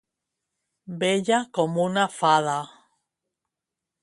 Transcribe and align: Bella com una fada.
Bella 1.03 1.41
com 1.59 1.77
una 1.85 2.07
fada. 2.17 2.57